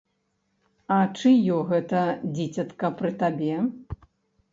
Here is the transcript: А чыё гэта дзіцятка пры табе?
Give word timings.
А 0.95 0.95
чыё 1.19 1.57
гэта 1.71 2.01
дзіцятка 2.35 2.91
пры 3.03 3.13
табе? 3.21 3.59